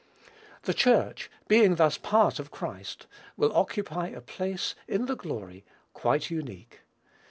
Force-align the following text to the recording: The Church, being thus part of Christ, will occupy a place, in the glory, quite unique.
The 0.63 0.73
Church, 0.73 1.29
being 1.47 1.75
thus 1.75 1.99
part 1.99 2.39
of 2.39 2.49
Christ, 2.49 3.05
will 3.37 3.55
occupy 3.55 4.07
a 4.07 4.19
place, 4.19 4.73
in 4.87 5.05
the 5.05 5.15
glory, 5.15 5.63
quite 5.93 6.31
unique. 6.31 6.79